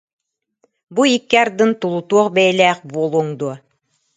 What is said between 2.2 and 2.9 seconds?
бэйэлээх